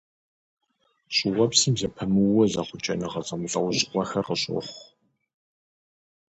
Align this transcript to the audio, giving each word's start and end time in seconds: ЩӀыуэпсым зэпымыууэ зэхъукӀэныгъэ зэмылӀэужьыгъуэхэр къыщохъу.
ЩӀыуэпсым 1.15 1.73
зэпымыууэ 1.79 2.45
зэхъукӀэныгъэ 2.53 3.21
зэмылӀэужьыгъуэхэр 3.27 4.25
къыщохъу. 4.27 4.75